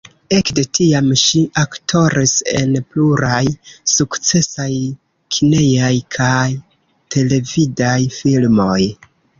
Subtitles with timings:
[0.35, 3.43] Ekde tiam ŝi aktoris en pluraj
[3.93, 4.71] sukcesaj
[5.37, 6.43] kinejaj kaj
[7.17, 8.79] televidaj filmoj.